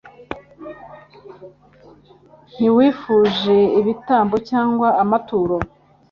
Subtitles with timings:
[2.57, 5.55] Ntiwifuje ibitambo cyangwa amaturo